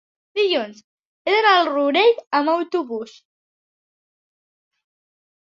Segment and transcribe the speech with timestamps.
[0.37, 0.79] dilluns
[1.27, 3.15] he d'anar al Rourell amb autobús.